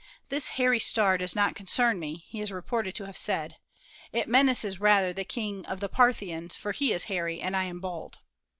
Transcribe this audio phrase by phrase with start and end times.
[0.29, 3.57] 'This hairy star does not concern me," he is reported to have said;
[4.11, 7.79] "it menaces rather the King of the Parthians, for he is hairy and I am
[7.79, 8.17] bald."